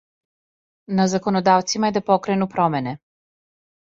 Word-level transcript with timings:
На 0.99 1.03
законодавцима 1.11 1.91
је 1.91 1.95
да 1.97 2.01
покрену 2.07 2.47
промене. 2.55 2.95